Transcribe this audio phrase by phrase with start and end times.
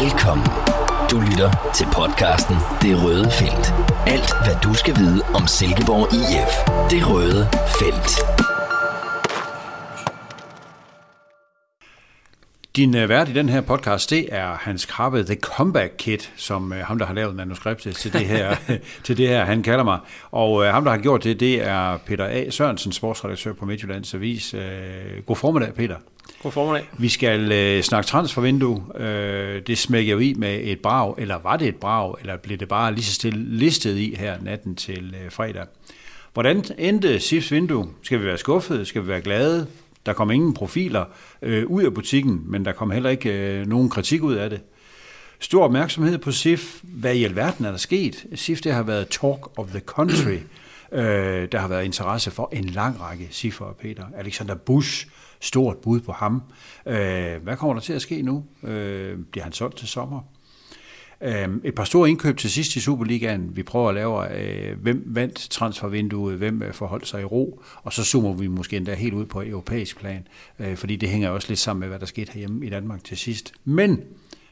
[0.00, 0.46] Velkommen.
[1.10, 3.66] Du lytter til podcasten Det Røde Felt.
[4.06, 6.52] Alt, hvad du skal vide om Silkeborg IF.
[6.90, 7.42] Det Røde
[7.78, 8.10] Felt.
[12.76, 16.72] Din uh, vært i den her podcast, det er Hans Krabbe, The Comeback Kid, som
[16.72, 18.56] uh, ham, der har lavet manuskriptet til det her,
[19.04, 19.98] til det her han kalder mig.
[20.30, 22.50] Og uh, ham, der har gjort det, det er Peter A.
[22.50, 24.54] Sørensen, sportsredaktør på Midtjyllands Avis.
[24.54, 24.60] Uh,
[25.26, 25.96] god formiddag, Peter.
[26.42, 26.88] God formiddag.
[26.98, 28.82] Vi skal øh, snakke transfervindue.
[28.96, 32.58] Øh, det smækker jo i med et brag, eller var det et brag, eller blev
[32.58, 35.66] det bare lige så stille listet i her natten til øh, fredag.
[36.32, 37.88] Hvordan endte SIFs vindue?
[38.02, 38.84] Skal vi være skuffede?
[38.84, 39.66] Skal vi være glade?
[40.06, 41.04] Der kom ingen profiler
[41.42, 44.60] øh, ud af butikken, men der kom heller ikke øh, nogen kritik ud af det.
[45.40, 46.80] Stor opmærksomhed på SIF.
[46.82, 48.24] Hvad i alverden er der sket?
[48.34, 50.38] SIF det har været talk of the country
[50.92, 54.04] øh, der har været interesse for en lang række cifre, og Peter.
[54.16, 55.06] Alexander Busch,
[55.40, 56.42] stort bud på ham.
[56.86, 58.44] Øh, hvad kommer der til at ske nu?
[58.62, 60.20] Øh, bliver han solgt til sommer?
[61.20, 63.56] Øh, et par store indkøb til sidst i Superligaen.
[63.56, 67.92] Vi prøver at lave, øh, hvem vandt transfervinduet, hvem øh, forholdt sig i ro, og
[67.92, 70.26] så zoomer vi måske endda helt ud på europæisk plan,
[70.58, 73.16] øh, fordi det hænger også lidt sammen med, hvad der skete herhjemme i Danmark til
[73.16, 73.52] sidst.
[73.64, 74.00] Men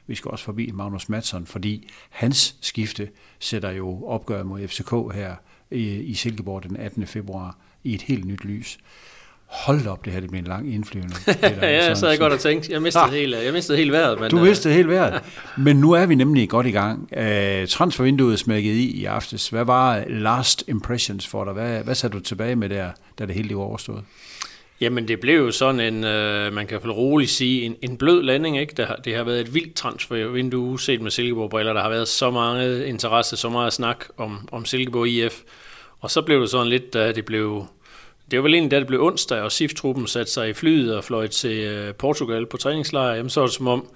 [0.07, 5.35] vi skal også forbi Magnus Madsen, fordi hans skifte sætter jo opgøret mod FCK her
[5.71, 7.07] i, Silkeborg den 18.
[7.07, 8.79] februar i et helt nyt lys
[9.51, 11.15] hold op, det her det bliver en lang indflyvende.
[11.43, 14.21] ja, jeg godt og tænkt, jeg mistede, ah, helt, jeg mistede helt vejret.
[14.21, 15.23] Men, du mistede helt vejret.
[15.57, 17.09] Men nu er vi nemlig godt i gang.
[17.17, 19.49] Uh, transfervinduet smækket i i aftes.
[19.49, 21.53] Hvad var last impressions for dig?
[21.53, 24.03] Hvad, hvad satte du tilbage med der, da det hele var overstået?
[24.81, 28.23] Jamen det blev jo sådan en, øh, man kan vel roligt sige, en, en blød
[28.23, 28.59] landing.
[28.59, 28.75] Ikke?
[28.77, 31.73] Det, har, det har været et vildt transfervindue set med Silkeborg-briller.
[31.73, 35.41] Der har været så mange interesse, så meget snak om, om Silkeborg IF.
[36.01, 37.67] Og så blev det sådan lidt, da det blev
[38.31, 41.05] det var vel egentlig, da det blev onsdag, og SIF-truppen satte sig i flyet og
[41.05, 43.15] fløj til øh, Portugal på træningslejr.
[43.15, 43.87] Jamen, så var det som om,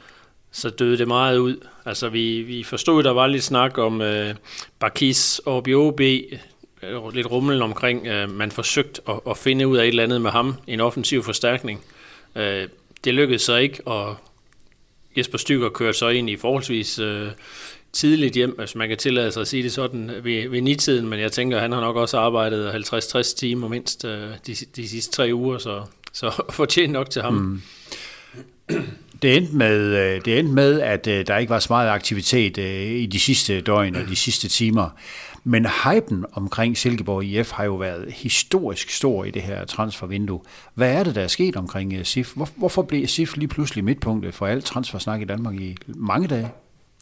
[0.52, 1.56] så døde det meget ud.
[1.84, 4.34] Altså, vi, vi forstod, der var lidt snak om øh,
[4.78, 6.00] Bakis og BOB,
[6.90, 10.20] Øh, lidt rummel omkring, øh, man forsøgte at, at finde ud af et eller andet
[10.20, 11.80] med ham, en offensiv forstærkning.
[12.36, 12.68] Øh,
[13.04, 14.16] det lykkedes så ikke, og
[15.16, 17.28] Jesper Stykker kørte så ind i forholdsvis øh,
[17.92, 21.20] tidligt hjem, hvis man kan tillade sig at sige det sådan, ved, ved nitiden, men
[21.20, 25.30] jeg tænker, han har nok også arbejdet 50-60 timer mindst øh, de, de sidste tre
[25.34, 25.82] uger, så,
[26.12, 27.34] så fortjent nok til ham.
[27.34, 27.62] Mm.
[29.22, 32.58] Det endte, med, øh, det endte med, at øh, der ikke var så meget aktivitet
[32.58, 34.90] i de sidste døgn og de sidste timer.
[35.44, 40.40] Men hypen omkring Silkeborg IF har jo været historisk stor i det her transfervindue.
[40.74, 42.32] Hvad er det, der er sket omkring øh, SIF?
[42.56, 46.50] Hvorfor blev SIF lige pludselig midtpunktet for alt transfersnak i Danmark i mange dage?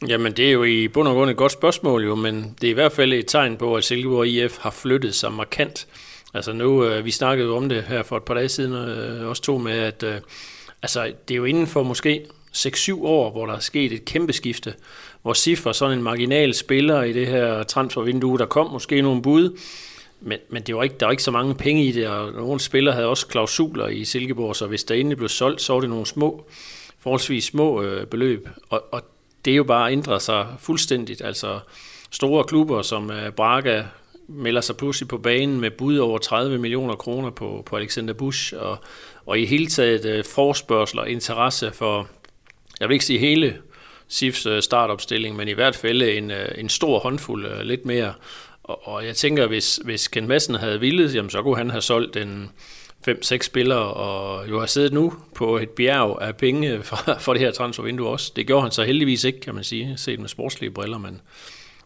[0.08, 2.70] Jamen, det er jo i bund og grund et godt spørgsmål jo, men det er
[2.70, 5.86] i hvert fald et tegn på, at Silkeborg IF har flyttet sig markant.
[6.34, 9.28] Altså nu, øh, vi snakkede jo om det her for et par dage siden, øh,
[9.28, 10.04] også to med, at
[10.82, 12.26] altså, det er jo inden for måske
[12.56, 14.74] 6-7 år, hvor der er sket et kæmpe skifte,
[15.22, 19.22] hvor SIF var sådan en marginal spiller i det her transfervindue, der kom måske nogle
[19.22, 19.58] bud,
[20.20, 22.60] men, men det var ikke, der var ikke så mange penge i det, og nogle
[22.60, 25.90] spillere havde også klausuler i Silkeborg, så hvis der endelig blev solgt, så var det
[25.90, 26.46] nogle små,
[26.98, 29.02] forholdsvis små øh, beløb, og, og
[29.44, 31.22] det er jo bare ændret sig fuldstændigt.
[31.22, 31.60] Altså
[32.10, 33.82] store klubber som øh, Braga
[34.28, 38.54] melder sig pludselig på banen med bud over 30 millioner kroner på, på Alexander Busch,
[38.58, 38.78] og,
[39.26, 42.08] og i hele taget øh, forspørgsel og interesse for,
[42.80, 43.58] jeg vil ikke sige hele
[44.12, 48.12] SIFs øh, startopstilling, men i hvert fald en, øh, en stor håndfuld, øh, lidt mere.
[48.62, 51.80] Og, og jeg tænker, hvis, hvis Ken Madsen havde ville, jamen, så kunne han have
[51.80, 52.50] solgt en
[53.04, 57.42] fem-seks spillere, og jo har siddet nu på et bjerg af penge for, for det
[57.42, 58.32] her transfervindue også.
[58.36, 61.20] Det gjorde han så heldigvis ikke, kan man sige, set med sportslige briller, men,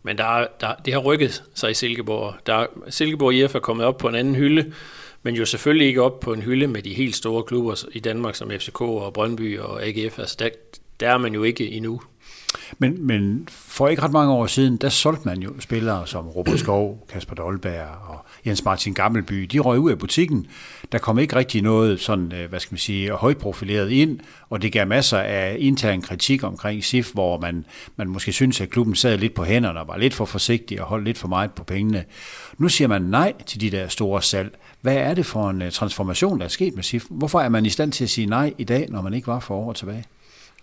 [0.02, 2.34] men der, der, det har rykket sig i Silkeborg.
[2.46, 4.72] Der, Silkeborg IF er kommet op på en anden hylde,
[5.22, 8.34] men jo selvfølgelig ikke op på en hylde med de helt store klubber i Danmark,
[8.34, 10.18] som FCK og Brøndby og AGF.
[10.18, 10.48] Altså der,
[11.00, 12.00] der er man jo ikke endnu.
[12.78, 16.58] Men, men for ikke ret mange år siden, der solgte man jo spillere som Robert
[16.58, 19.42] Skov, Kasper Dolberg og Jens Martin Gammelby.
[19.42, 20.46] De røg ud af butikken.
[20.92, 24.62] Der kom ikke rigtig noget sådan, øh, hvad skal man sige, højt profileret ind, og
[24.62, 27.64] det gav masser af intern kritik omkring SIF, hvor man,
[27.96, 30.86] man måske synes, at klubben sad lidt på hænderne og var lidt for forsigtig og
[30.86, 32.04] holdt lidt for meget på pengene.
[32.58, 34.58] Nu siger man nej til de der store salg.
[34.80, 37.04] Hvad er det for en øh, transformation, der er sket med SIF?
[37.10, 39.40] Hvorfor er man i stand til at sige nej i dag, når man ikke var
[39.40, 40.04] for år tilbage?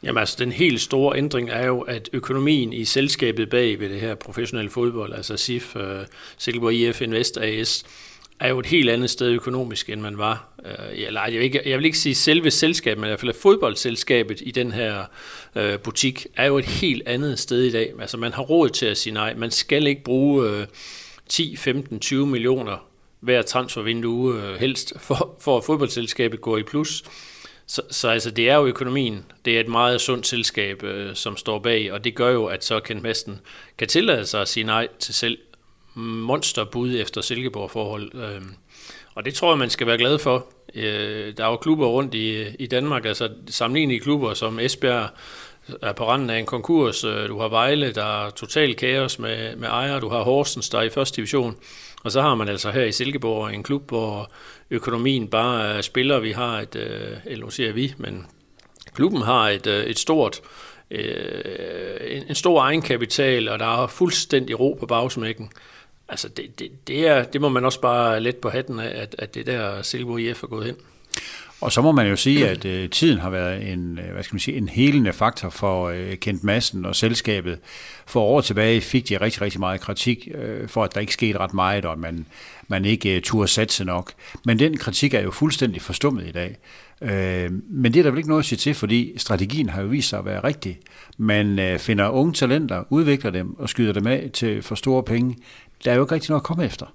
[0.04, 4.02] Jamen altså, den helt store ændring er jo, at økonomien i selskabet bag ved det
[4.02, 6.06] her professionelle fodbold, altså SIF, uh, øh,
[6.38, 7.84] Silkeborg IF Invest AS,
[8.40, 10.50] er jo et helt andet sted økonomisk, end man var.
[10.66, 13.34] Øh, Eller, jeg, vil ikke, jeg vil ikke sige selve selskabet, men i hvert fald
[13.34, 15.04] fodboldselskabet i den her
[15.56, 17.94] øh, butik, er jo et helt andet sted i dag.
[18.00, 19.34] Altså, man har råd til at sige nej.
[19.34, 20.66] Man skal ikke bruge øh,
[21.30, 22.88] 10, 15, 20 millioner
[23.20, 27.04] hver transfervindue øh, helst, for, for at fodboldselskabet går i plus.
[27.68, 29.26] Så, så altså, det er jo økonomien.
[29.46, 32.64] Det er et meget sundt selskab, øh, som står bag, og det gør jo, at
[32.64, 33.40] så Kent Madsen
[33.78, 35.38] kan tillade sig at sige nej til selv
[35.96, 38.16] monsterbud efter Silkeborg-forhold.
[38.16, 38.42] Øh,
[39.16, 40.48] og det tror jeg, man skal være glad for.
[40.76, 45.10] Øh, der er jo klubber rundt i, i Danmark, altså sammenlignelige klubber som Esbjerg,
[45.82, 47.04] er på randen af en konkurs.
[47.04, 50.00] Øh, du har Vejle, der er total kaos med, med ejer.
[50.00, 51.56] Du har Horsens, der er i første division.
[52.04, 54.32] Og så har man altså her i Silkeborg en klub, hvor
[54.70, 56.20] økonomien bare er spiller.
[56.20, 58.26] Vi har et, øh, eller nu siger vi, men
[58.94, 60.42] klubben har et, øh, et stort,
[60.92, 65.52] en, en stor egenkapital, og der er fuldstændig ro på bagsmækken.
[66.10, 69.16] Altså det, det, det, er, det må man også bare let på hatten af, at,
[69.18, 70.76] at det der Silkeborg IF er gået hen.
[71.64, 74.36] Og så må man jo sige, at øh, tiden har været en, øh, hvad skal
[74.36, 77.60] man sige, en helende faktor for øh, Kent Madsen og selskabet.
[78.06, 81.40] For år tilbage fik de rigtig, rigtig meget kritik øh, for, at der ikke skete
[81.40, 82.26] ret meget, og man,
[82.68, 84.12] man ikke øh, turde satse nok.
[84.46, 86.58] Men den kritik er jo fuldstændig forstummet i dag.
[87.02, 89.88] Øh, men det er der vel ikke noget at sige til, fordi strategien har jo
[89.88, 90.80] vist sig at være rigtig.
[91.18, 95.38] Man øh, finder unge talenter, udvikler dem og skyder dem af til for store penge.
[95.86, 96.86] Der er jo ikke rigtig noget at komme efter.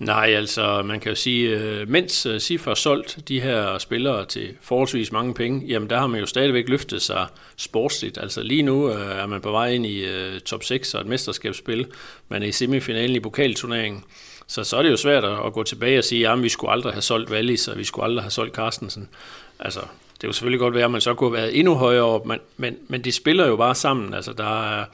[0.00, 4.24] Nej, altså man kan jo sige, øh, mens øh, SIF har solgt de her spillere
[4.24, 7.26] til forholdsvis mange penge, jamen der har man jo stadigvæk løftet sig
[7.56, 8.18] sportsligt.
[8.18, 10.06] Altså lige nu øh, er man på vej ind i
[10.44, 11.86] top 6 og et mesterskabsspil.
[12.28, 14.04] Man er i semifinalen i pokalturneringen.
[14.46, 16.92] Så så er det jo svært at gå tilbage og sige, at vi skulle aldrig
[16.92, 19.08] have solgt Wallis, og vi skulle aldrig have solgt Carstensen.
[19.58, 19.80] Altså,
[20.14, 22.26] det er jo selvfølgelig godt være, at man så kunne have været endnu højere op,
[22.26, 24.14] men, men, men de spiller jo bare sammen.
[24.14, 24.84] Altså, der er,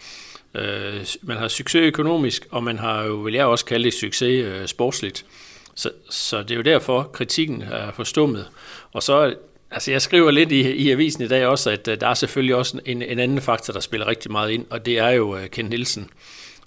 [0.57, 4.45] Øh, man har succes økonomisk, og man har jo, vil jeg også kalde det, succes
[4.45, 5.27] øh, sportsligt.
[5.75, 8.49] Så, så det er jo derfor, kritikken er forstummet.
[8.93, 9.35] Og så,
[9.71, 12.55] altså jeg skriver lidt i, i avisen i dag også, at øh, der er selvfølgelig
[12.55, 15.49] også en, en anden faktor, der spiller rigtig meget ind, og det er jo øh,
[15.49, 16.11] Ken Nielsen.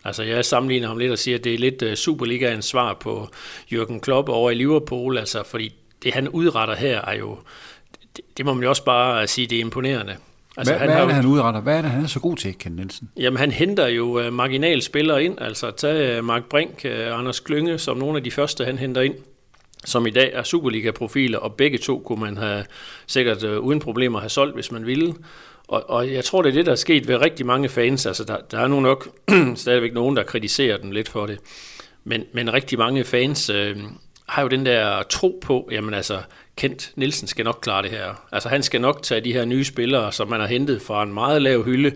[0.03, 3.29] Altså jeg sammenligner ham lidt og siger, at det er lidt øh, Superligaens svar på
[3.73, 7.39] Jürgen Klopp over i Liverpool, altså fordi det han udretter her er jo,
[8.15, 10.17] det, det må man jo også bare sige, det er imponerende.
[10.59, 11.61] Altså, hvad, han hvad er det, han udretter?
[11.61, 13.09] Hvad er det, han er så god til, Ken Nielsen?
[13.17, 15.41] Jamen, han henter jo uh, marginalspillere ind.
[15.41, 19.01] Altså, tag uh, Mark Brink, uh, Anders Klynge, som nogle af de første, han henter
[19.01, 19.15] ind
[19.85, 22.65] som i dag er Superliga-profiler, og begge to kunne man have
[23.07, 25.13] sikkert uh, uden problemer have solgt, hvis man ville.
[25.67, 28.05] Og, og jeg tror, det er det, der er sket ved rigtig mange fans.
[28.05, 29.09] Altså, der, der er nu nok
[29.55, 31.39] stadigvæk nogen, der kritiserer den lidt for det.
[32.03, 33.77] Men, men rigtig mange fans øh,
[34.27, 36.17] har jo den der tro på, jamen altså,
[36.59, 38.27] Kent Nielsen skal nok klare det her.
[38.31, 41.13] Altså han skal nok tage de her nye spillere, som man har hentet fra en
[41.13, 41.91] meget lav hylde,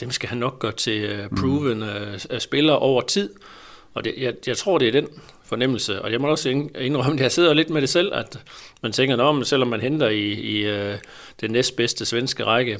[0.00, 3.30] dem skal han nok gøre til uh, proven uh, spillere over tid.
[3.94, 5.08] Og det, jeg, jeg tror, det er den
[5.44, 6.02] fornemmelse.
[6.02, 6.48] Og jeg må også
[6.80, 8.38] indrømme, at jeg sidder lidt med det selv, at
[8.82, 10.94] man tænker, om selvom man henter i, i uh,
[11.40, 12.78] den næstbedste svenske række,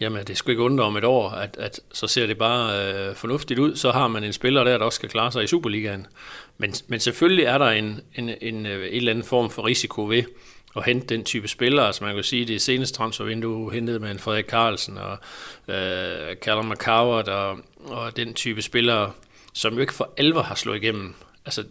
[0.00, 3.14] jamen det skulle ikke undre om et år, at, at så ser det bare øh,
[3.14, 6.06] fornuftigt ud, så har man en spiller der, der også skal klare sig i Superligaen.
[6.58, 10.08] Men, men selvfølgelig er der en, en, en, øh, en eller anden form for risiko
[10.08, 10.22] ved
[10.76, 11.86] at hente den type spillere.
[11.86, 15.18] Altså man kan sige, at det seneste transfervindue hentede man Frederik Carlsen og
[15.74, 19.12] øh, Callum McCoward og, og den type spillere,
[19.52, 21.14] som jo ikke for alvor har slået igennem.
[21.44, 21.64] Altså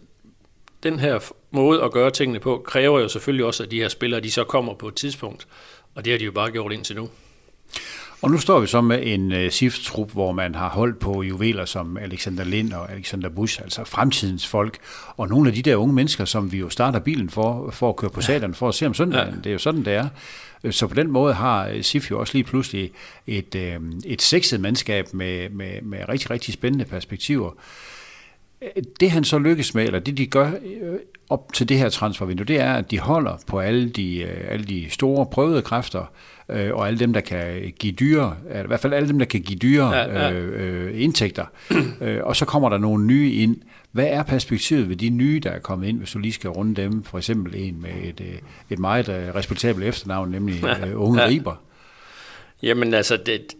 [0.82, 4.20] den her måde at gøre tingene på, kræver jo selvfølgelig også, at de her spillere,
[4.20, 5.46] de så kommer på et tidspunkt.
[5.94, 7.10] Og det har de jo bare gjort indtil nu.
[8.22, 11.64] Og nu står vi så med en uh, SIF-trup, hvor man har holdt på juveler
[11.64, 14.78] som Alexander Lind og Alexander Busch, altså fremtidens folk,
[15.16, 17.96] og nogle af de der unge mennesker, som vi jo starter bilen for, for at
[17.96, 19.34] køre på satan, for at se om søndagen.
[19.34, 19.36] Ja.
[19.36, 20.08] Det er jo sådan, det er.
[20.70, 22.90] Så på den måde har øh, SIF jo også lige pludselig
[23.26, 27.50] et, øh, et sekset mandskab med, med, med rigtig, rigtig spændende perspektiver.
[29.00, 30.50] Det han så lykkes med, eller det de gør
[31.30, 34.86] op til det her transfervindue, det er, at de holder på alle de, alle de
[34.90, 36.04] store prøvede kræfter,
[36.50, 39.40] øh, og alle dem, der kan give dyre, i hvert fald alle dem, der kan
[39.40, 40.32] give dyre ja, ja.
[40.32, 41.44] Øh, øh, indtægter.
[42.00, 43.56] øh, og så kommer der nogle nye ind.
[43.92, 46.82] Hvad er perspektivet ved de nye, der er kommet ind, hvis du lige skal runde
[46.82, 47.04] dem?
[47.04, 48.38] For eksempel en med et, øh,
[48.70, 51.28] et meget øh, respektabelt efternavn, nemlig øh, Unge ja.
[51.28, 51.62] Riber.
[52.62, 53.54] Jamen altså, det,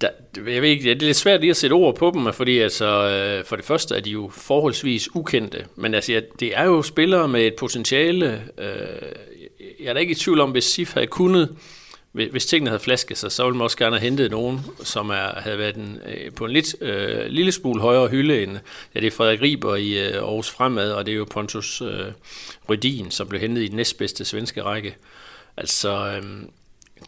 [0.00, 2.58] der, jeg ved ikke, det er lidt svært lige at sætte ord på dem, fordi
[2.58, 6.82] altså, øh, for det første er de jo forholdsvis ukendte, men altså, det er jo
[6.82, 8.42] spillere med et potentiale.
[8.58, 8.66] Øh,
[9.80, 11.56] jeg er da ikke i tvivl om, hvis SIF havde kunnet
[12.26, 15.40] hvis tingene havde flasket sig, så ville man også gerne have hentet nogen, som er,
[15.40, 18.58] havde været en, øh, på en lidt øh, lille smule højere hylde end,
[18.94, 22.06] ja, det er Frederik Riber i øh, Aarhus Fremad, og det er jo Pontus øh,
[22.68, 24.96] Rydin, som blev hentet i den næstbedste svenske række.
[25.56, 26.22] Altså, øh,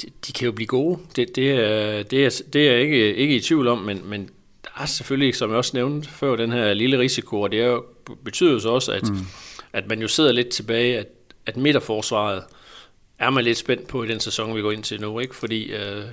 [0.02, 0.98] de, de kan jo blive gode.
[1.16, 4.30] Det, det, er, det, er, det er jeg ikke, ikke i tvivl om, men, men
[4.64, 7.66] der er selvfølgelig, som jeg også nævnte før, den her lille risiko, og det er
[7.66, 7.84] jo,
[8.24, 9.18] betyder jo så også, at, mm.
[9.72, 11.06] at man jo sidder lidt tilbage, at,
[11.46, 12.42] at midterforsvaret,
[13.20, 15.36] er man lidt spændt på i den sæson, vi går ind til nu, ikke?
[15.36, 16.04] Fordi øh,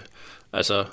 [0.54, 0.86] altså,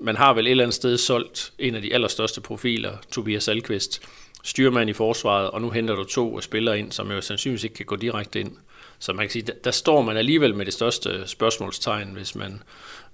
[0.00, 4.02] man har vel et eller andet sted solgt en af de allerstørste profiler, Tobias Alkvist,
[4.44, 7.86] styrmand i forsvaret, og nu henter du to spillere ind, som jo sandsynligvis ikke kan
[7.86, 8.52] gå direkte ind.
[8.98, 12.62] Så man kan sige, der, der står man alligevel med det største spørgsmålstegn, hvis man,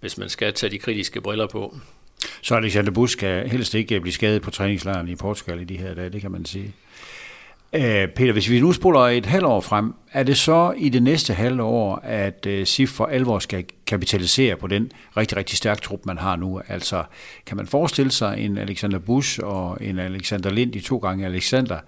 [0.01, 1.77] hvis man skal tage de kritiske briller på.
[2.43, 5.95] Så Alexander Busk skal helst ikke blive skadet på træningslejren i Portugal i de her
[5.95, 6.75] dage, det kan man sige.
[7.75, 11.03] Øh, Peter, hvis vi nu spoler et halvt år frem, er det så i det
[11.03, 16.07] næste halvår, at uh, SIF for alvor skal kapitalisere på den rigtig, rigtig stærke trup,
[16.07, 16.61] man har nu?
[16.69, 17.05] Altså,
[17.47, 21.79] kan man forestille sig en Alexander Busch og en Alexander Lind, de to gange Alexander,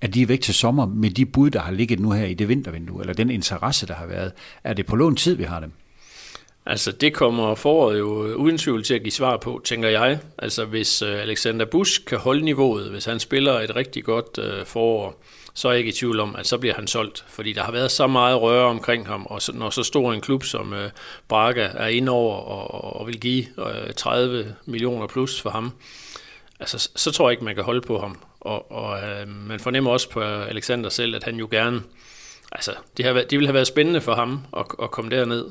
[0.00, 2.34] at de er væk til sommer med de bud, der har ligget nu her i
[2.34, 4.32] det vintervindue, eller den interesse, der har været?
[4.64, 5.72] Er det på lån tid, vi har dem?
[6.68, 10.18] Altså det kommer foråret jo øh, uden tvivl til at give svar på, tænker jeg.
[10.38, 14.66] Altså hvis øh, Alexander Busch kan holde niveauet, hvis han spiller et rigtig godt øh,
[14.66, 15.22] forår,
[15.54, 17.24] så er jeg ikke i tvivl om, at så bliver han solgt.
[17.28, 20.44] Fordi der har været så meget røre omkring ham, og når så stor en klub
[20.44, 20.90] som øh,
[21.28, 25.72] Braga er inde over og, og vil give øh, 30 millioner plus for ham,
[26.60, 28.18] altså, så tror jeg ikke, man kan holde på ham.
[28.40, 31.82] Og, og øh, man fornemmer også på Alexander selv, at han jo gerne,
[32.52, 35.44] altså det, har været, det ville have været spændende for ham at, at komme derned.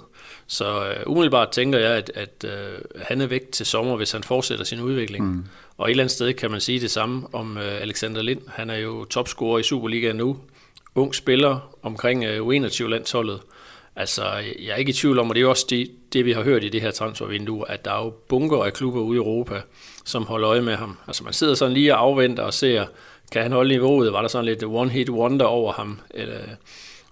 [0.48, 4.24] Så øh, umiddelbart tænker jeg, at, at øh, han er væk til sommer, hvis han
[4.24, 5.26] fortsætter sin udvikling.
[5.26, 5.46] Mm.
[5.78, 8.42] Og et eller andet sted kan man sige det samme om øh, Alexander Lind.
[8.48, 10.38] Han er jo topscorer i Superligaen nu.
[10.96, 13.40] Ung spiller omkring øh, U21-landsholdet.
[13.96, 14.24] Altså,
[14.60, 16.64] jeg er ikke i tvivl om, og det er også det, det vi har hørt
[16.64, 19.62] i det her transfervindue, at der er jo bunker af klubber ude i Europa,
[20.06, 20.98] som holder øje med ham.
[21.08, 22.86] Altså, man sidder sådan lige og afventer og ser,
[23.32, 24.14] kan han holde niveauet?
[24.14, 26.00] Var der sådan lidt one-hit wonder over ham?
[26.10, 26.40] Eller,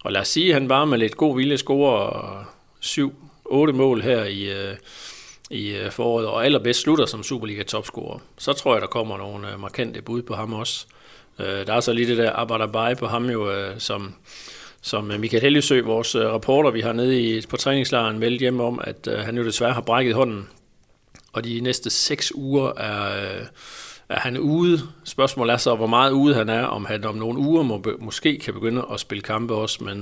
[0.05, 2.45] og lad os sige, at han bare med lidt god vilje scorer
[2.79, 3.13] syv,
[3.45, 4.75] otte mål her i, øh,
[5.49, 8.19] i øh, foråret, og allerbedst slutter som Superliga-topscorer.
[8.37, 10.85] Så tror jeg, der kommer nogle øh, markante bud på ham også.
[11.39, 14.15] Øh, der er så lige det der Abadabai på ham jo, som,
[14.81, 19.07] som Michael Helgesø, vores reporter, vi har nede i, på træningslejren, meldte hjem om, at
[19.25, 20.49] han jo desværre har brækket hånden.
[21.33, 23.35] Og de næste seks uger er,
[24.09, 24.81] er han ude.
[25.03, 28.37] Spørgsmålet er så, hvor meget ude han er, om han om nogle uger må, måske
[28.37, 29.99] kan begynde at spille kampe også, men,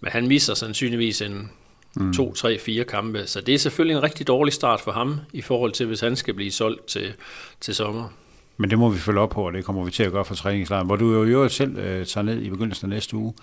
[0.00, 1.50] men han misser sandsynligvis en
[1.96, 2.12] mm.
[2.12, 3.26] to, tre, fire kampe.
[3.26, 6.16] Så det er selvfølgelig en rigtig dårlig start for ham, i forhold til, hvis han
[6.16, 7.12] skal blive solgt til,
[7.60, 8.08] til sommer.
[8.60, 10.34] Men det må vi følge op på, og det kommer vi til at gøre for
[10.34, 13.34] træningslejren, hvor du jo i øvrigt selv øh, tager ned i begyndelsen af næste uge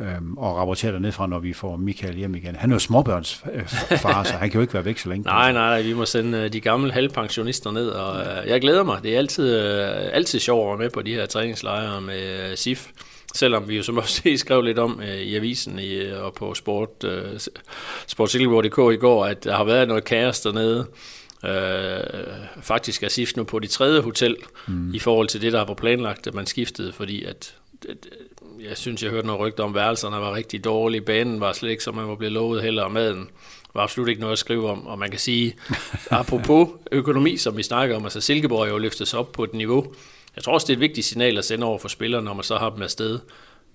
[0.00, 0.06] øh,
[0.36, 2.56] og rapporterer ned fra, når vi får Michael hjem igen.
[2.56, 3.66] Han er jo småbørns øh,
[3.98, 5.24] far, så han kan jo ikke være væk så længe.
[5.28, 8.84] nej, nej, nej, vi må sende øh, de gamle halvpensionister ned, og øh, jeg glæder
[8.84, 9.02] mig.
[9.02, 12.56] Det er altid, øh, altid sjovt at være med på de her træningslejre med øh,
[12.56, 12.88] SIF.
[13.34, 16.54] Selvom vi jo som også skrev lidt om øh, i avisen i, øh, og på
[16.54, 17.40] sport, øh,
[18.06, 20.86] sportsilkeborg.dk i går, at der har været noget kaos dernede.
[21.44, 22.00] Øh,
[22.62, 24.94] faktisk er SIF nu på det tredje hotel mm.
[24.94, 27.54] i forhold til det, der var planlagt, at man skiftede, fordi at
[28.60, 31.82] jeg synes, jeg hørte noget rygter om, værelserne var rigtig dårlige, banen var slet ikke,
[31.82, 33.30] som man var blevet lovet heller, og maden
[33.74, 35.56] var absolut ikke noget at skrive om, og man kan sige,
[36.10, 39.54] apropos økonomi, som vi snakker om, altså Silkeborg er jo løftet sig op på et
[39.54, 39.92] niveau,
[40.38, 42.44] jeg tror også, det er et vigtigt signal at sende over for spillerne, når man
[42.44, 43.18] så har dem afsted.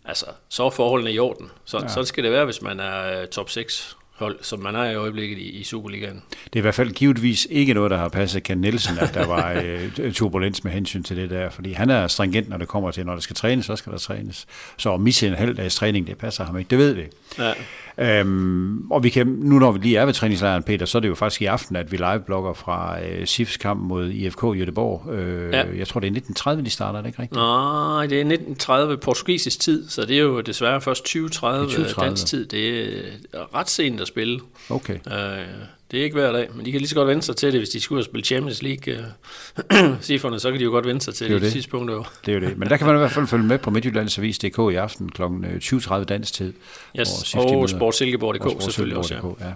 [0.06, 1.52] Altså, så er forholdene i orden.
[1.66, 1.88] Så, ja.
[1.88, 4.96] Sådan skal det være, hvis man er øh, top 6 hold, som man er i
[4.96, 6.24] øjeblikket i, i Superligaen.
[6.44, 9.28] Det er i hvert fald givetvis ikke noget, der har passet Ken Nielsen, at der
[9.28, 9.62] var
[10.00, 13.06] øh, turbulens med hensyn til det der, fordi han er stringent, når det kommer til,
[13.06, 14.46] når der skal trænes, så skal der trænes.
[14.78, 17.04] Så at misse en halv dags træning, det passer ham ikke, det ved vi.
[17.40, 17.54] Ja.
[17.98, 21.10] Øhm, og vi kan, nu når vi lige er ved træningslejren, Peter, så er det
[21.10, 25.12] jo faktisk i aften, at vi live-blogger fra øh, SIFs kamp mod IFK Göteborg.
[25.12, 25.64] Øh, ja.
[25.78, 27.38] Jeg tror, det er 1930, de starter, er det ikke rigtigt?
[27.38, 32.10] Nej, det er 1930 portugisisk tid, så det er jo desværre først 2030, 2030.
[32.10, 32.46] dansk tid.
[32.46, 32.90] Det
[33.34, 34.40] er ret sent at spille.
[34.70, 34.94] Okay.
[34.94, 35.48] Øh,
[35.94, 37.60] det er ikke hver dag, men de kan lige så godt vende sig til det,
[37.60, 39.06] hvis de skulle ud og spille Champions League.
[40.02, 41.52] Siferne, så kan de jo godt vende sig til det, det, det.
[41.52, 41.92] sidste punkt.
[41.92, 42.06] Jo.
[42.26, 42.58] Det er jo det.
[42.58, 45.22] Men der kan man i hvert fald følge med på Midtjyllandsavis.dk i aften kl.
[45.22, 46.54] 20.30 dansk tid.
[47.00, 49.36] Yes, og, og Sportsilkeborg.dk selvfølgelig også.
[49.40, 49.48] Ja.
[49.48, 49.54] ja.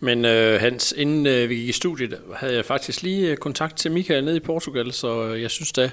[0.00, 3.76] Men øh, Hans, inden øh, vi gik i studiet, havde jeg faktisk lige øh, kontakt
[3.76, 5.90] til Michael nede i Portugal, så øh, jeg synes da,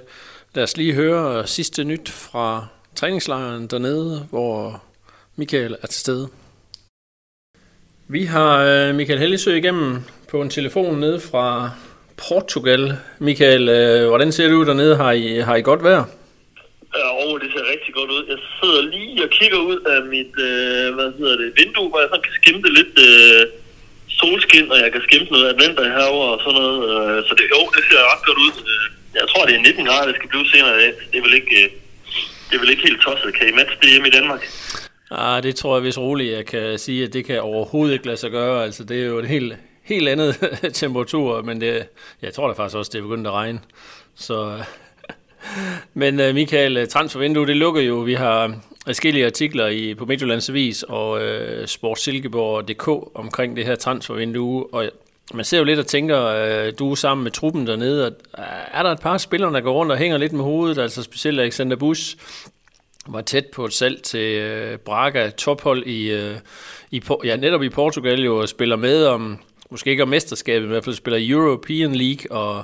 [0.56, 4.82] lad os lige høre sidste nyt fra træningslejren dernede, hvor
[5.42, 6.26] Michael er til stede.
[8.16, 9.90] Vi har øh, Michael Hellesø igennem
[10.32, 11.46] på en telefon nede fra
[12.24, 12.84] Portugal.
[13.20, 14.96] Michael, øh, hvordan ser det ud dernede?
[15.04, 16.04] Har I, har I godt vejr?
[16.98, 18.24] Ja, oh, det ser rigtig godt ud.
[18.34, 22.10] Jeg sidder lige og kigger ud af mit øh, hvad hedder det, vindue, hvor jeg
[22.12, 23.42] sådan kan skimte lidt øh,
[24.20, 26.80] solskin, og jeg kan skimte noget adventer herover og sådan noget.
[26.92, 28.54] Øh, så det, jo, det ser ret godt ud.
[28.72, 28.86] Øh,
[29.20, 30.92] jeg tror, det er 19 grader, det skal blive senere i dag.
[31.12, 31.70] Det er vel ikke, øh,
[32.48, 33.30] det er vel ikke helt tosset.
[33.38, 34.44] Kan I matche det hjemme i Danmark?
[35.14, 38.18] Ah, det tror jeg hvis roligt, jeg kan sige, at det kan overhovedet ikke lade
[38.18, 38.64] sig gøre.
[38.64, 40.36] Altså, det er jo en helt, helt andet
[40.74, 41.88] temperatur, men det,
[42.22, 43.60] jeg tror da faktisk også, det er begyndt at regne.
[44.16, 44.64] Så,
[45.94, 47.96] men øh, Michael, øh, transfervinduet det lukker jo.
[47.96, 48.54] Vi har øh,
[48.86, 54.90] forskellige artikler i, på Midtjyllands Avis og uh, Sportsilkeborg.dk omkring det her transfervindue, og,
[55.34, 58.14] man ser jo lidt og tænker, øh, du er sammen med truppen dernede, og
[58.74, 61.40] er der et par spillere, der går rundt og hænger lidt med hovedet, altså specielt
[61.40, 62.18] Alexander Busch,
[63.08, 66.36] var tæt på et salg til øh, Braga, tophold i, øh,
[66.92, 69.40] i, ja, netop i Portugal jo, og spiller med om,
[69.70, 72.64] måske ikke om mesterskabet, men i hvert fald spiller European League, og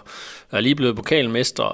[0.52, 1.68] er lige blevet pokalmester,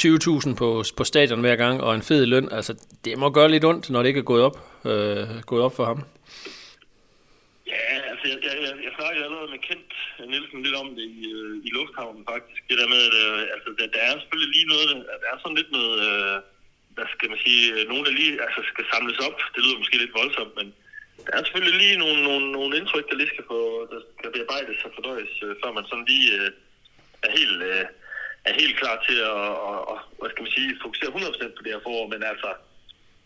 [0.00, 2.72] 20.000 på, på stadion hver gang, og en fed løn, altså
[3.04, 5.84] det må gøre lidt ondt, når det ikke er gået op, øh, gået op for
[5.84, 6.00] ham.
[7.66, 9.92] Ja, altså jeg, jeg, jeg, jeg snakkede allerede med Kent
[10.30, 12.62] Nielsen lidt om det i, øh, i lufthavnen faktisk.
[12.68, 14.86] Det der med, at øh, altså, der, der er selvfølgelig lige noget,
[15.22, 16.36] der er sådan lidt noget, øh,
[16.98, 19.38] der skal man sige, øh, nogen der lige altså, skal samles op.
[19.54, 20.68] Det lyder måske lidt voldsomt, men
[21.26, 23.58] der er selvfølgelig lige nogle, nogle, nogle indtryk, der lige skal, få,
[23.92, 26.50] der skal bearbejdes og fordøjes, øh, før man sådan lige øh,
[27.26, 27.60] er helt...
[27.72, 27.86] Øh,
[28.48, 31.72] er helt klar til at, at, at hvad skal man sige, fokusere 100% på det
[31.72, 32.50] her forår, men altså,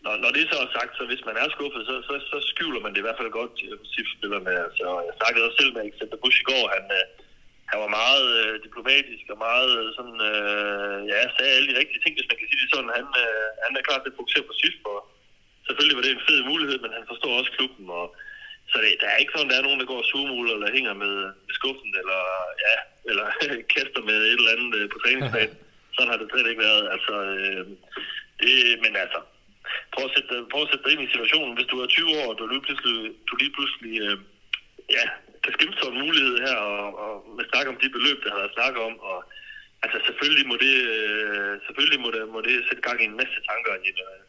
[0.03, 2.81] når, når det så er sagt, så hvis man er skuffet, så, så, så skjuler
[2.83, 4.51] man det i hvert fald godt øh, til SIF-spillerne.
[4.67, 7.05] Altså, jeg snakkede også selv med Alexander Busch i går, han, øh,
[7.73, 12.01] han var meget øh, diplomatisk og meget øh, sådan, øh, ja, sagde alle de rigtige
[12.01, 12.95] ting, hvis man kan sige det sådan.
[12.99, 14.53] Han, øh, han er klar til at fokusere på
[14.95, 15.01] og
[15.65, 18.05] selvfølgelig var det en fed mulighed, men han forstår også klubben, og
[18.71, 20.07] så det, der er ikke sådan, der er nogen, der går og
[20.53, 21.15] eller hænger med,
[21.45, 22.21] med skuffen, eller,
[22.65, 22.75] ja,
[23.09, 23.27] eller
[23.75, 25.57] kaster med et eller andet øh, på træningsbanen.
[25.95, 26.85] Sådan har det slet ikke været.
[26.95, 27.63] Altså, øh,
[28.41, 28.53] det,
[28.83, 29.19] men altså,
[29.93, 31.57] prøv at, sætte, prøv at sætte dig ind i situationen.
[31.57, 34.17] Hvis du er 20 år, og du lige pludselig, du lige pludselig øh,
[34.97, 35.05] ja,
[35.43, 38.39] der skimte så en mulighed her, og, og med snak om de beløb, der har
[38.41, 39.17] været snakket om, og
[39.83, 43.39] altså selvfølgelig må det, øh, selvfølgelig må det, må det sætte gang i en masse
[43.49, 44.21] tanker i en, øh,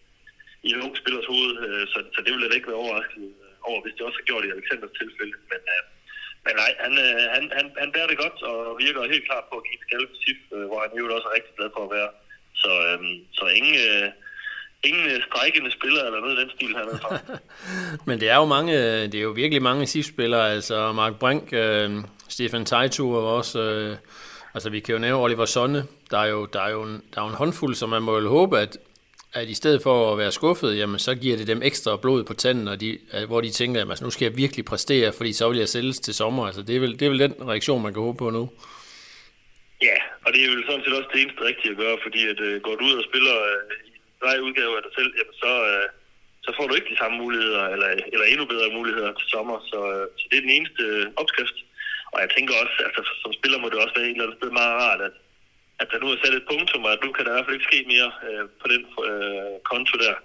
[0.67, 3.23] i en ung spillers hoved, øh, så, så det vil jeg da ikke være overrasket
[3.45, 5.37] øh, over, hvis det også har gjort i Alexanders tilfælde.
[5.53, 5.83] Men, øh,
[6.45, 9.55] men nej, han, øh, han, han, han bærer det godt og virker helt klar på
[9.59, 11.83] at give et skalle på SIF, øh, hvor han jo også er rigtig glad for
[11.85, 12.11] at være.
[12.63, 13.01] Så, øh,
[13.39, 14.09] så ingen, øh,
[14.85, 17.19] ingen øh, strækkende spillere eller noget i den stil her fra.
[18.07, 18.73] Men det er jo mange,
[19.03, 21.91] det er jo virkelig mange SIF-spillere, altså Mark Brink, øh,
[22.29, 23.97] Stefan Teitur og også, øh,
[24.55, 27.21] altså vi kan jo nævne Oliver Sonne, der er jo, der er jo, en, der
[27.21, 28.79] er jo en håndfuld, som man må jo håbe, at,
[29.33, 32.35] at i stedet for at være skuffet, jamen så giver det dem ekstra blod på
[32.35, 35.49] tanden, og de, hvor de tænker, at altså, nu skal jeg virkelig præstere, fordi så
[35.49, 36.47] vil jeg sælges til sommer.
[36.47, 38.51] Altså, det, er vel, det er vel den reaktion, man kan håbe på nu.
[39.83, 42.41] Ja, og det er jo sådan set også det eneste rigtige at gøre, fordi at
[42.41, 43.94] uh, går du ud og spiller uh,
[44.33, 45.87] i udgave af dig selv, jamen så, øh,
[46.47, 49.57] så får du ikke de samme muligheder, eller, eller endnu bedre muligheder til sommer.
[49.71, 51.59] Så, øh, så det er den eneste øh, opskrift.
[52.13, 54.51] Og jeg tænker også, altså som spiller må det også være et eller andet sted
[54.61, 55.15] meget rart, at
[55.81, 57.59] at der nu er sat et punktum, og at nu kan der i hvert fald
[57.59, 60.17] ikke ske mere øh, på den øh, konto der.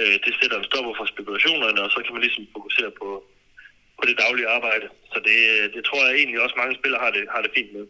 [0.00, 3.08] Øh, det sætter en stopper for spekulationerne, og så kan man ligesom fokusere på,
[3.98, 4.86] på det daglige arbejde.
[5.12, 5.38] Så det,
[5.74, 7.86] det tror jeg egentlig også mange spillere har det, har det fint med.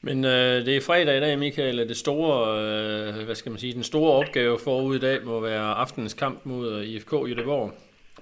[0.00, 3.72] Men øh, det er fredag i dag, Michael, det store, øh, hvad skal man sige,
[3.72, 7.72] den store opgave forud i dag må være aftenens kamp mod øh, IFK Göteborg.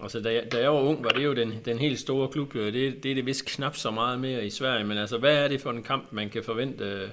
[0.03, 2.55] Altså, da jeg, da jeg var ung, var det jo den, den helt store klub.
[2.55, 5.49] Det, det er det vist knap så meget mere i Sverige, men altså, hvad er
[5.49, 7.11] det for en kamp, man kan forvente?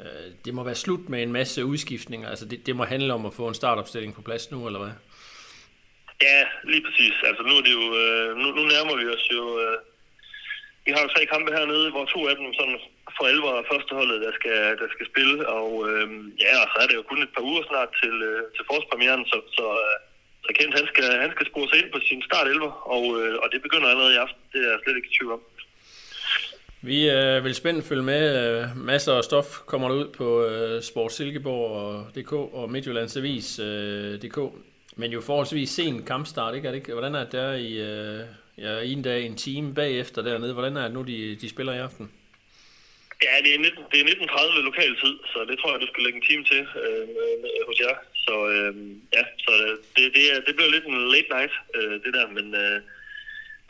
[0.00, 0.06] Øh,
[0.44, 2.28] det må være slut med en masse udskiftninger.
[2.28, 4.92] Altså, det, det må handle om at få en startopstilling på plads nu, eller hvad?
[6.22, 7.14] Ja, lige præcis.
[7.24, 9.78] Altså, nu er det jo, øh, nu, nu nærmer vi os jo, øh,
[10.86, 12.78] vi har jo tre kampe hernede, hvor to af dem sådan
[13.16, 16.06] for alvor er førsteholdet, der skal, der skal spille, og øh,
[16.44, 19.24] ja, og så er det jo kun et par uger snart til, øh, til forårspremieren,
[19.30, 19.96] så, så øh,
[20.46, 23.34] så Kent, han skal, han skal spore sig ind på sin start 11, og, øh,
[23.42, 24.40] og det begynder allerede i aften.
[24.52, 25.42] Det er jeg slet ikke i tvivl om.
[26.82, 28.22] Vi øh, vil spændt følge med.
[28.42, 34.38] Øh, masser af stof kommer der ud på øh, sportsilkeborg.dk og midtjyllandsavis.dk.
[34.38, 34.48] Øh,
[34.96, 36.68] Men jo forholdsvis sen kampstart, ikke?
[36.68, 36.92] Er det ikke?
[36.92, 38.20] Hvordan er det der i, øh,
[38.58, 40.52] ja, en dag, en time bagefter dernede?
[40.52, 42.12] Hvordan er det nu, de, de spiller i aften?
[43.26, 46.02] Ja, det er, 19, det er 19.30 lokal tid, så det tror jeg, du skal
[46.04, 47.06] lægge en time til øh,
[47.68, 47.96] hos jer.
[48.26, 48.72] Så øh,
[49.16, 52.26] ja, så øh, det, det, er, det bliver lidt en late night, øh, det der,
[52.36, 52.78] men, øh,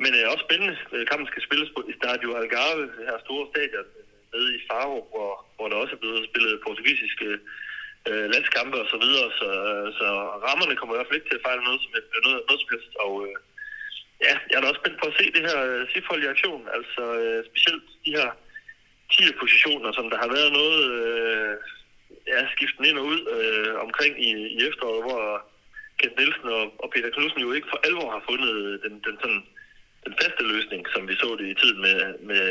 [0.02, 0.76] men øh, også spændende.
[0.94, 4.60] Øh, kampen skal spilles på i Stadio Algarve, det her store stadion øh, nede i
[4.68, 7.28] Faro, hvor, hvor der også er blevet spillet portugisiske
[8.08, 9.48] øh, landskampe og så videre, så,
[9.98, 10.06] så
[10.46, 11.90] rammerne kommer i hvert fald ikke til at fejle noget som,
[12.26, 13.36] noget, noget som helst, og øh,
[14.24, 16.62] ja, jeg er da også spændt på at se det her øh, sifold i aktion,
[16.76, 18.28] altså øh, specielt de her
[19.12, 21.54] 10 positioner, som der har været noget øh,
[22.32, 25.22] ja, skiften ind og ud øh, omkring i, i efteråret, hvor
[25.98, 28.52] Kent Nielsen og, og Peter Knudsen jo ikke for alvor har fundet
[28.84, 29.42] den, den, sådan,
[30.06, 31.98] den faste løsning, som vi så det i tiden med,
[32.30, 32.44] med,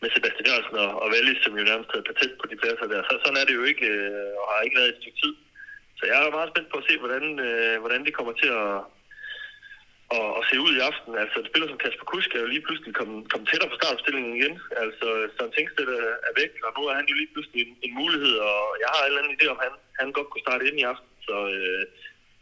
[0.00, 3.00] med Sebastian Jørgensen og, og Wallis, som jo nærmest havde patent på de pladser der.
[3.02, 5.34] Så, sådan er det jo ikke, øh, og har ikke været et stykke tid.
[5.98, 8.74] Så jeg er meget spændt på at se, hvordan, øh, hvordan det kommer til at,
[10.14, 11.12] og, og se ud i aften.
[11.22, 14.32] Altså, en spiller som Kasper Kusk er jo lige pludselig kommet kom tættere på startopstillingen
[14.38, 14.54] igen.
[14.84, 15.90] Altså, Søren Tingstedt
[16.28, 19.00] er væk, og nu er han jo lige pludselig en, en mulighed, og jeg har
[19.02, 21.10] en eller anden idé om, han, han godt kunne starte ind i aften.
[21.26, 21.82] Så, øh,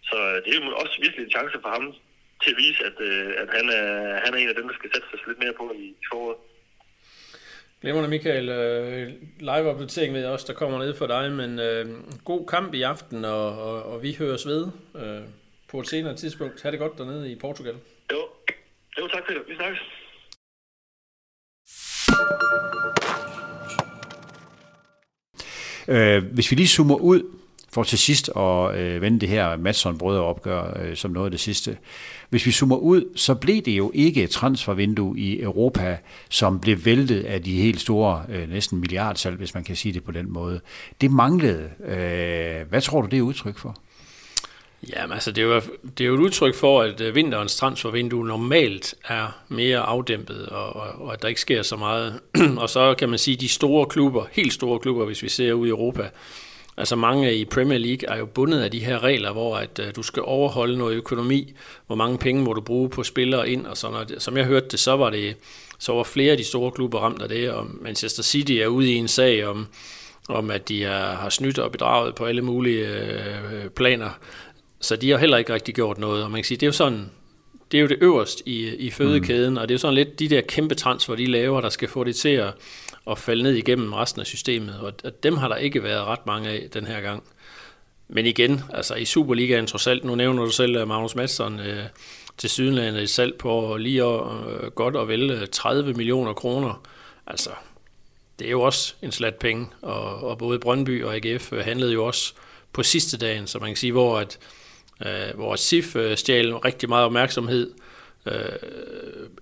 [0.09, 1.85] så det er jo også virkelig en chance for ham
[2.43, 3.89] til at vise, at, øh, at han, er,
[4.25, 6.39] han er en af dem, der skal sætte sig lidt mere på i, foråret.
[7.83, 8.49] Glemmer Michael.
[8.49, 9.09] Øh,
[9.41, 11.87] live-opdatering ved jeg også, der kommer ned for dig, men øh,
[12.25, 14.63] god kamp i aften, og, og, og vi høres ved
[14.97, 15.23] øh,
[15.75, 16.63] på et senere tidspunkt.
[16.63, 17.75] Ha' det godt dernede i Portugal.
[18.13, 18.21] Jo,
[18.99, 19.41] jo tak Peter.
[19.49, 19.81] Vi snakkes.
[25.89, 27.23] Øh, hvis vi lige zoomer ud
[27.73, 31.41] for til sidst at øh, vende det her Madsen brødreopgør øh, som noget af det
[31.41, 31.79] sidste.
[32.31, 35.99] Hvis vi zoomer ud, så blev det jo ikke et transfervindue i Europa,
[36.31, 40.05] som blev væltet af de helt store, øh, næsten milliardsalg, hvis man kan sige det
[40.05, 40.61] på den måde.
[41.01, 41.71] Det manglede.
[41.81, 43.77] Øh, hvad tror du, det er udtryk for?
[44.93, 45.61] Jamen altså, det er, jo,
[45.99, 50.77] det er jo et udtryk for, at øh, vinterens transfervindue normalt er mere afdæmpet, og,
[50.77, 52.21] og, og at der ikke sker så meget.
[52.63, 55.53] og så kan man sige, at de store klubber, helt store klubber, hvis vi ser
[55.53, 56.11] ud i Europa,
[56.77, 59.85] Altså mange i Premier League er jo bundet af de her regler, hvor at uh,
[59.97, 61.53] du skal overholde noget økonomi,
[61.87, 64.23] hvor mange penge må du bruge på spillere ind og sådan noget.
[64.23, 65.37] Som jeg hørte det, så var det
[65.79, 68.93] så var flere af de store klubber ramt af det, og Manchester City er ude
[68.93, 69.67] i en sag om,
[70.29, 74.11] om at de er, har snydt og bedraget på alle mulige øh, øh planer.
[74.85, 76.73] Så de har heller ikke rigtig gjort noget, og man kan sige, det er jo
[76.73, 77.11] sådan,
[77.73, 79.57] det er jo det øverste i, i fødekæden, mm.
[79.57, 82.05] og det er jo sådan lidt de der kæmpe transfer, de laver, der skal få
[82.05, 82.55] det til at,
[83.11, 86.27] at falde ned igennem resten af systemet, og, og dem har der ikke været ret
[86.27, 87.23] mange af den her gang.
[88.09, 91.85] Men igen, altså i Superligaen trods alt, nu nævner du selv øh, Magnus Madsen, øh,
[92.39, 96.83] til Sydenlandet et salg på lige og, øh, godt og vel 30 øh, millioner kroner.
[97.27, 97.51] Altså,
[98.39, 102.07] det er jo også en slat penge, og, og både Brøndby og AGF handlede jo
[102.07, 102.35] også
[102.73, 104.64] på sidste dagen, så man kan sige, hvor at øh,
[105.35, 107.71] hvor SIF øh, stjal rigtig meget opmærksomhed
[108.27, 108.35] øh,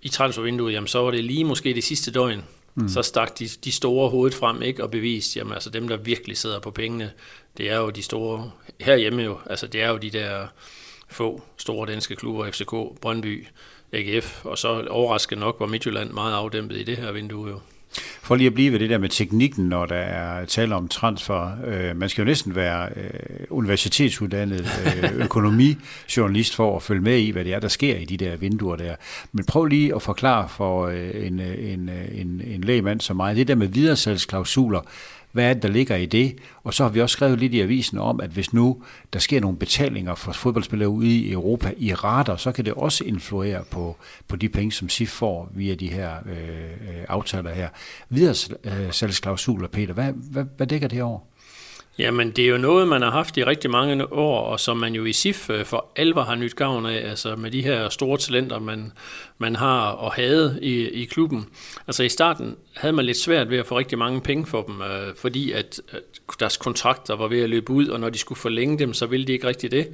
[0.02, 2.88] i transfervinduet, jamen så var det lige måske det sidste døgn, mm.
[2.88, 6.36] så stak de, de store hovedet frem ikke og bevist, jamen altså dem, der virkelig
[6.36, 7.12] sidder på pengene,
[7.56, 10.46] det er jo de store, herhjemme jo, altså det er jo de der
[11.08, 13.46] få store danske klubber, FCK, Brøndby,
[13.92, 17.60] AGF, og så overraskende nok var Midtjylland meget afdæmpet i det her vindue jo.
[18.22, 21.50] For lige at blive ved det der med teknikken, når der er tale om transfer.
[21.66, 23.10] Øh, man skal jo næsten være øh,
[23.50, 28.16] universitetsuddannet øh, økonomijournalist for at følge med i, hvad det er, der sker i de
[28.16, 28.94] der vinduer der.
[29.32, 33.48] Men prøv lige at forklare for øh, en, en, en, en lægmand som mig, det
[33.48, 34.80] der med videresalgsklausuler,
[35.32, 36.38] hvad er det, der ligger i det?
[36.64, 39.40] Og så har vi også skrevet lidt i avisen om, at hvis nu der sker
[39.40, 43.96] nogle betalinger for fodboldspillere ude i Europa i rater, så kan det også influere på,
[44.28, 47.68] på de penge, som SIF får via de her øh, øh aftaler her.
[48.08, 51.18] Videre øh, salgsklausuler, Peter, hvad, hvad, hvad dækker det over?
[51.98, 54.94] Jamen, det er jo noget, man har haft i rigtig mange år, og som man
[54.94, 58.18] jo i SIF øh, for alvor har nyt gavn af, altså med de her store
[58.18, 58.92] talenter, man,
[59.38, 61.46] man har og havde i, i klubben.
[61.86, 64.82] Altså i starten havde man lidt svært ved at få rigtig mange penge for dem,
[64.82, 66.00] øh, fordi at, at
[66.40, 69.26] deres kontrakter var ved at løbe ud, og når de skulle forlænge dem, så ville
[69.26, 69.88] de ikke rigtig det.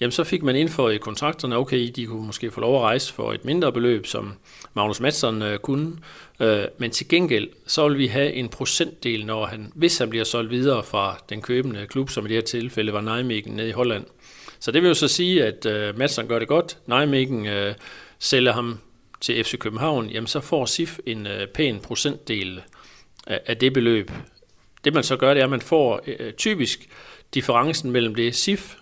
[0.00, 3.14] Jamen så fik man indført i kontrakterne, okay, de kunne måske få lov at rejse
[3.14, 4.32] for et mindre beløb, som
[4.74, 5.92] Magnus Madsen øh, kunne,
[6.40, 10.24] øh, men til gengæld, så vil vi have en procentdel, når han, hvis han bliver
[10.24, 13.72] solgt videre fra den købende klub, som i det her tilfælde var Nijmegen nede i
[13.72, 14.04] Holland.
[14.60, 17.74] Så det vil jo så sige, at øh, Madsen gør det godt, Nijmegen øh,
[18.18, 18.78] sælger ham
[19.20, 22.60] til FC København, jamen så får SIF en øh, pæn procentdel
[23.26, 24.10] af, af det beløb.
[24.84, 26.88] Det man så gør, det er, at man får øh, typisk
[27.34, 28.74] differencen mellem det SIF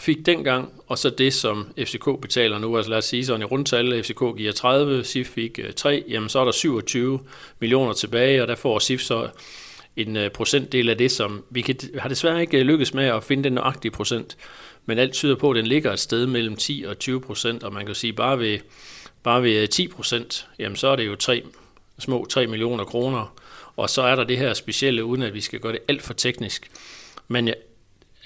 [0.00, 2.76] fik dengang, og så det, som FCK betaler nu.
[2.76, 6.28] Altså lad os sige sådan i rundtal, FCK giver 30, SIF fik øh, 3, jamen
[6.28, 7.20] så er der 27
[7.58, 9.28] millioner tilbage, og der får SIF så
[9.96, 13.24] en øh, procentdel af det, som vi kan, har desværre ikke øh, lykkes med at
[13.24, 14.36] finde den nøjagtige procent,
[14.86, 17.72] men alt tyder på, at den ligger et sted mellem 10 og 20 procent, og
[17.72, 18.58] man kan sige, bare ved,
[19.22, 21.42] bare ved 10 procent, jamen så er det jo 3,
[21.98, 23.34] små 3 millioner kroner,
[23.76, 26.14] og så er der det her specielle, uden at vi skal gøre det alt for
[26.14, 26.70] teknisk.
[27.28, 27.50] Men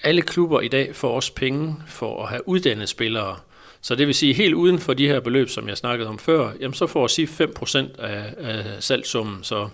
[0.04, 3.36] alle klubber i dag får også penge for at have uddannet spillere.
[3.80, 6.52] Så det vil sige, helt uden for de her beløb, som jeg snakkede om før,
[6.60, 9.38] jamen så får SIF 5% af, af salgssummen.
[9.42, 9.68] Så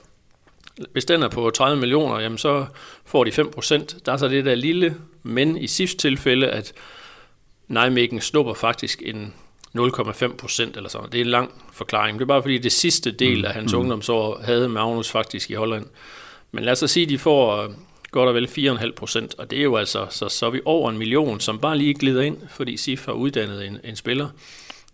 [0.92, 2.66] hvis den er på 30 millioner, jamen så
[3.04, 3.98] får de 5%.
[4.06, 6.72] Der er så det der lille, men i SIFs tilfælde, at
[7.68, 9.34] Nijmegen snupper faktisk en
[9.78, 11.10] 0,5 procent eller sådan.
[11.12, 12.18] Det er en lang forklaring.
[12.18, 13.78] Det er bare fordi det sidste del mm, af hans mm.
[13.78, 15.86] ungdomsår havde Magnus faktisk i Holland.
[16.52, 17.72] Men lad os så sige, at de får
[18.10, 20.90] godt og vel 4,5 procent, og det er jo altså, så, så er vi over
[20.90, 24.28] en million, som bare lige glider ind, fordi SIF har uddannet en, en spiller.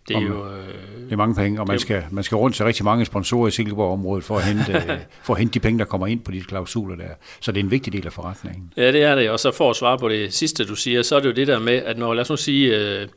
[0.07, 0.45] Det er jo...
[0.45, 0.67] Øh,
[1.03, 3.51] det er mange penge, og man skal, man skal rundt til rigtig mange sponsorer i
[3.51, 4.83] Silkeborg-området for at, hente,
[5.25, 7.09] for at hente de penge, der kommer ind på de klausuler der.
[7.39, 8.73] Så det er en vigtig del af forretningen.
[8.77, 11.15] Ja, det er det, og så for at svare på det sidste, du siger, så
[11.15, 13.07] er det jo det der med, at når, lad os nu sige, øh,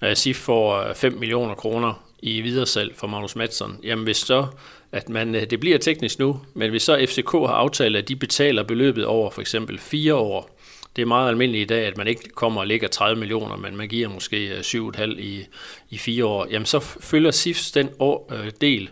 [0.00, 4.46] at SIF får 5 millioner kroner i videresalg for Magnus Madsen, jamen hvis så
[4.92, 8.16] at man, øh, det bliver teknisk nu, men hvis så FCK har aftalt, at de
[8.16, 10.56] betaler beløbet over for eksempel fire år,
[10.96, 13.76] det er meget almindeligt i dag, at man ikke kommer og lægger 30 millioner, men
[13.76, 15.46] man giver måske 7,5 øh, i,
[15.90, 18.88] i fire år, jamen så følger SIFs den år, øh, del,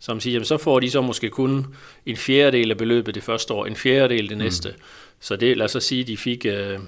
[0.00, 1.66] som siger, jamen, så får de så måske kun
[2.06, 4.42] en fjerdedel af beløbet det første år, en fjerdedel det mm.
[4.42, 4.74] næste.
[5.20, 6.78] Så det, lad os så sige, de fik øh,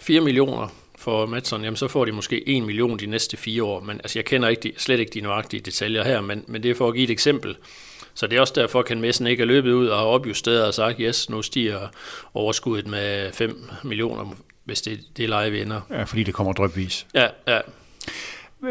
[0.00, 3.80] 4 millioner for Madsen, jamen så får de måske 1 million de næste fire år.
[3.80, 6.70] Men altså, jeg kender ikke de, slet ikke de nøjagtige detaljer her, men, men det
[6.70, 7.56] er for at give et eksempel.
[8.14, 10.74] Så det er også derfor, Ken Messen ikke er løbet ud og har opjusteret og
[10.74, 11.78] sagt, yes, nu stiger
[12.34, 15.80] overskuddet med 5 millioner, hvis det, det leje vinder.
[15.90, 17.06] Ja, fordi det kommer drøbvis.
[17.14, 17.58] Ja, ja.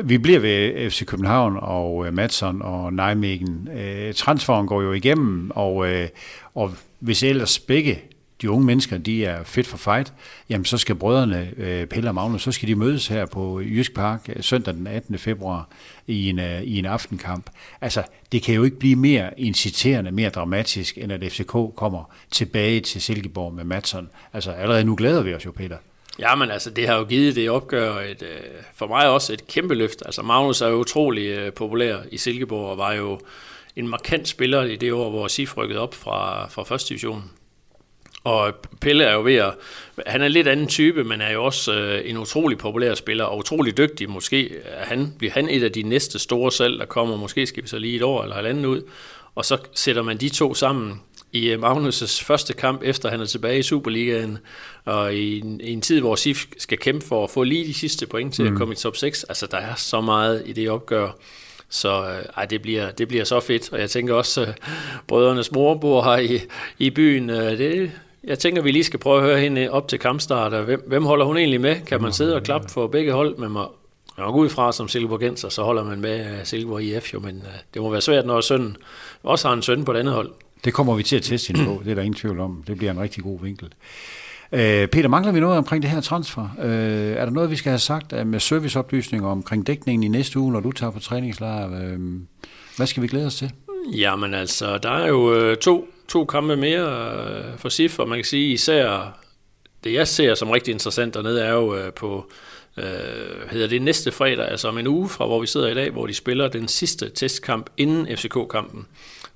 [0.03, 3.69] Vi bliver ved FC København og øh, Madsen og Nijmegen.
[3.77, 6.07] Øh, transferen går jo igennem, og, øh,
[6.55, 8.01] og hvis ellers begge
[8.43, 10.13] de unge mennesker, de er fedt for fight,
[10.49, 13.93] jamen så skal brødrene øh, Pelle og Magnus, så skal de mødes her på Jysk
[13.93, 15.17] Park øh, søndag den 18.
[15.17, 15.67] februar
[16.07, 17.49] i en, øh, i en aftenkamp.
[17.81, 22.79] Altså, det kan jo ikke blive mere inciterende, mere dramatisk, end at FCK kommer tilbage
[22.79, 24.09] til Silkeborg med Madsen.
[24.33, 25.77] Altså, allerede nu glæder vi os jo, Peter.
[26.19, 28.39] Ja, men altså, det har jo givet det opgør et, øh,
[28.75, 30.03] for mig også et kæmpe løft.
[30.05, 33.19] Altså, Magnus er jo utrolig øh, populær i Silkeborg, og var jo
[33.75, 37.31] en markant spiller i det år, hvor SIF rykkede op fra, fra første division.
[38.23, 39.53] Og Pelle er jo ved at...
[40.07, 43.23] Han er en lidt anden type, men er jo også øh, en utrolig populær spiller,
[43.23, 44.09] og utrolig dygtig.
[44.09, 47.17] Måske er han, bliver han et af de næste store salg, der kommer.
[47.17, 48.81] Måske skal vi så lige et år eller halvanden ud.
[49.35, 53.25] Og så sætter man de to sammen i øh, Magnus' første kamp, efter han er
[53.25, 54.37] tilbage i Superligaen,
[54.85, 57.73] og i en, i en tid, hvor SIF skal kæmpe for at få lige de
[57.73, 58.53] sidste point til mm.
[58.53, 59.23] at komme i top 6.
[59.23, 61.11] Altså, der er så meget i det opgør.
[61.69, 64.47] Så øh, ej, det, bliver, det bliver så fedt, og jeg tænker også, øh,
[65.07, 66.41] brødrenes mor bor her i,
[66.79, 67.29] i byen.
[67.29, 67.91] Øh, det,
[68.23, 70.65] jeg tænker, vi lige skal prøve at høre hende op til kampstart.
[70.65, 71.75] Hvem, hvem holder hun egentlig med?
[71.85, 73.37] Kan man sidde og klappe for begge hold?
[73.37, 73.75] Man, når
[74.17, 77.35] man går ud fra som Silkeborgenser, så holder man med uh, Silkeborg IF jo, men
[77.35, 78.77] uh, det må være svært, når sønnen
[79.23, 80.31] også har en søn på det andet hold.
[80.63, 82.63] Det kommer vi til at teste hende på, det er der ingen tvivl om.
[82.67, 83.67] Det bliver en rigtig god vinkel.
[84.51, 86.49] Uh, Peter, mangler vi noget omkring det her transfer?
[86.57, 90.39] Uh, er der noget, vi skal have sagt uh, med serviceoplysninger omkring dækningen i næste
[90.39, 91.97] uge, når du tager på træningslejr?
[92.77, 93.51] Hvad skal vi glæde os til?
[93.95, 98.25] Jamen altså, der er jo to to kampe mere øh, for SIF, og man kan
[98.25, 99.17] sige især,
[99.83, 102.31] det jeg ser som rigtig interessant dernede, er jo øh, på,
[102.77, 105.91] øh, hedder det næste fredag, altså om en uge fra, hvor vi sidder i dag,
[105.91, 108.87] hvor de spiller den sidste testkamp inden FCK-kampen.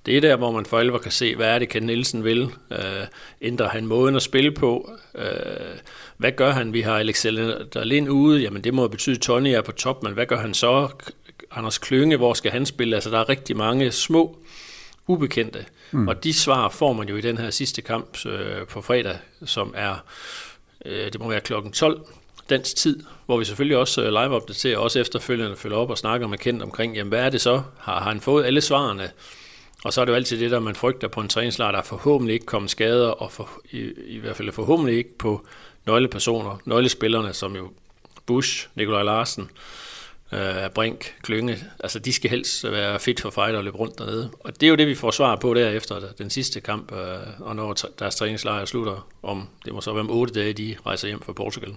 [0.06, 2.49] Det er der, hvor man for alvor kan se, hvad er det, Ken Nielsen vil.
[2.71, 3.08] Øh,
[3.41, 4.91] ændrer han måden at spille på?
[5.15, 5.25] Øh,
[6.17, 6.73] hvad gør han?
[6.73, 8.41] Vi har Alexander Lind ude.
[8.41, 10.88] Jamen, det må betyde, at Tony er på top, men hvad gør han så?
[11.51, 12.95] Anders Klynge, hvor skal han spille?
[12.95, 14.38] Altså, der er rigtig mange små
[15.08, 15.65] ubekendte.
[15.91, 16.08] Mm.
[16.08, 19.73] Og de svar får man jo i den her sidste kamp øh, på fredag, som
[19.78, 19.95] er,
[20.86, 22.02] øh, det må være klokken 12
[22.50, 26.28] dansk tid, hvor vi selvfølgelig også øh, live opdaterer, også efterfølgende følger op og snakker
[26.28, 27.62] med kendt omkring, jamen hvad er det så?
[27.80, 29.12] Har, har han fået alle svarene?
[29.84, 32.34] Og så er det jo altid det, der man frygter på en træningslejr, der forhåbentlig
[32.34, 35.45] ikke kommer skader, og for, i, i hvert fald forhåbentlig ikke på
[35.86, 37.69] nøglepersoner, nøglespillerne, som jo
[38.26, 39.50] Bush, Nikolaj Larsen, øh,
[40.75, 44.29] Brink, Klynge, altså de skal helst være fit for fight og løbe rundt dernede.
[44.39, 46.97] Og det er jo det, vi får svar på derefter den sidste kamp, øh,
[47.39, 51.07] og når deres træningslejr slutter om, det må så være om otte dage, de rejser
[51.07, 51.73] hjem fra Portugal.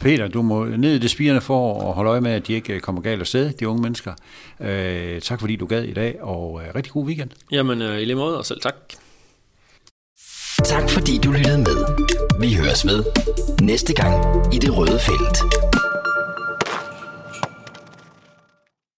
[0.00, 2.80] Peter, du må ned i det spirende for at holde øje med, at de ikke
[2.80, 4.14] kommer galt af sted, de unge mennesker.
[4.60, 7.30] Øh, tak fordi du gad i dag, og øh, rigtig god weekend.
[7.50, 8.74] Jamen, øh, i lige måde, og selv tak.
[10.64, 11.76] Tak fordi du lyttede med.
[12.40, 13.04] Vi høres ved
[13.60, 14.14] næste gang
[14.54, 15.73] i det røde felt.